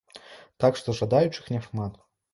Так 0.63 0.79
што 0.81 0.95
жадаючых 1.01 1.53
няшмат. 1.57 2.05